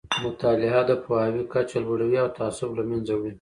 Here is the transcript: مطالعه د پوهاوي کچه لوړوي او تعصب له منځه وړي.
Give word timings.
مطالعه 0.23 0.81
د 0.89 0.91
پوهاوي 1.03 1.43
کچه 1.53 1.77
لوړوي 1.85 2.17
او 2.23 2.29
تعصب 2.37 2.69
له 2.79 2.83
منځه 2.89 3.13
وړي. 3.15 3.29